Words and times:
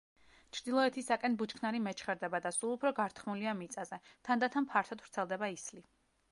ჩრდილოეთისაკენ 0.57 1.35
ბუჩქნარი 1.41 1.81
მეჩხერდება 1.89 2.41
და 2.47 2.53
სულ 2.57 2.73
უფრო 2.79 2.93
გართხმულია 3.01 3.55
მიწაზე, 3.63 4.03
თანდათან 4.31 4.71
ფართოდ 4.75 5.05
ვრცელდება 5.07 5.55
ისლი. 5.61 5.89